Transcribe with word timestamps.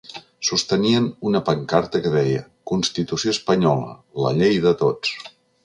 Sostenien 0.47 1.09
una 1.31 1.41
pancarta 1.49 2.01
que 2.07 2.13
deia: 2.15 2.41
Constitució 2.73 3.37
espanyola: 3.39 3.95
la 4.25 4.35
llei 4.41 4.61
de 4.67 4.77
tots. 4.85 5.17